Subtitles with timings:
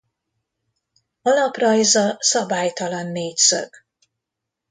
[1.21, 3.73] Alaprajza szabálytalan négyszög.